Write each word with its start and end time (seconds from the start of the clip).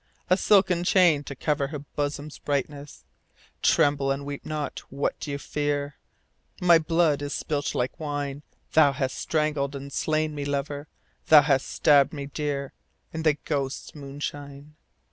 A 0.31 0.35
silken 0.35 0.83
chain, 0.83 1.23
to 1.25 1.35
cover 1.35 1.67
Her 1.67 1.77
bosom's 1.77 2.39
brightness? 2.39 3.05
(Tremble 3.61 4.09
and 4.09 4.25
weep 4.25 4.43
not: 4.43 4.79
what 4.89 5.19
dost 5.19 5.27
thou 5.27 5.37
fear 5.37 5.97
?)—My 6.59 6.79
blood 6.79 7.21
is 7.21 7.35
spUt 7.35 7.75
like 7.75 7.99
wine, 7.99 8.41
Thou 8.73 8.93
hast 8.93 9.13
strangled 9.15 9.75
and 9.75 9.93
slain 9.93 10.33
me, 10.33 10.43
lover. 10.43 10.87
Thou 11.27 11.43
hast 11.43 11.69
stabbed 11.69 12.13
me 12.13 12.25
dear. 12.25 12.73
In 13.13 13.21
the 13.21 13.35
ghosts' 13.45 13.93
moonshine. 13.93 14.73